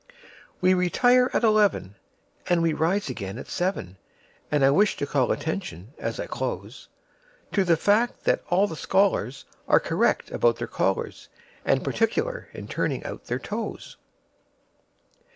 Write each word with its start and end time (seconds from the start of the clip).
We 0.61 0.73
retire 0.73 1.29
at 1.31 1.43
eleven, 1.43 1.93
And 2.47 2.63
we 2.63 2.73
rise 2.73 3.07
again 3.07 3.37
at 3.37 3.47
seven; 3.47 3.97
And 4.51 4.65
I 4.65 4.71
wish 4.71 4.97
to 4.97 5.05
call 5.05 5.31
attention, 5.31 5.93
as 5.99 6.19
I 6.19 6.25
close, 6.25 6.87
To 7.51 7.63
the 7.63 7.77
fact 7.77 8.23
that 8.23 8.41
all 8.49 8.65
the 8.65 8.73
scholarsAre 8.73 9.83
correct 9.83 10.31
about 10.31 10.55
their 10.55 10.65
collars, 10.67 11.29
And 11.63 11.83
particular 11.83 12.47
in 12.51 12.67
turning 12.67 13.03
out 13.03 13.25
their 13.25 13.37
toes. 13.37 13.97